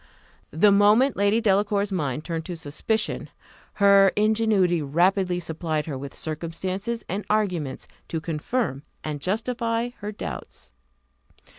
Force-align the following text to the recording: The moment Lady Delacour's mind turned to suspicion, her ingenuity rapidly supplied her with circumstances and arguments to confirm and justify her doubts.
The 0.49 0.71
moment 0.71 1.15
Lady 1.15 1.39
Delacour's 1.41 1.91
mind 1.91 2.25
turned 2.25 2.43
to 2.45 2.55
suspicion, 2.57 3.29
her 3.73 4.11
ingenuity 4.15 4.81
rapidly 4.81 5.39
supplied 5.39 5.85
her 5.85 5.95
with 5.95 6.15
circumstances 6.15 7.05
and 7.07 7.23
arguments 7.29 7.87
to 8.07 8.19
confirm 8.19 8.81
and 9.03 9.21
justify 9.21 9.89
her 9.99 10.11
doubts. 10.11 10.71